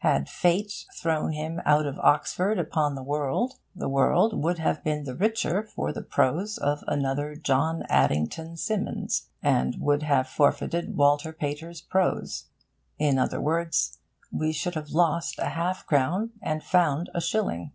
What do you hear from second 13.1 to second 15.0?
other words, we should have